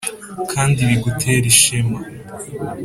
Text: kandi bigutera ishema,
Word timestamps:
kandi 0.51 0.79
bigutera 0.89 1.45
ishema, 1.53 1.99